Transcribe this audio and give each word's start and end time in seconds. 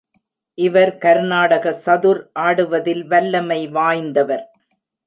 இவர் 0.57 0.91
கர்நாடக 0.97 1.73
சதுர் 1.85 2.21
ஆடுவதில் 2.39 3.03
வல்லமை 3.05 3.61
வாய்ந்தவர். 3.71 4.45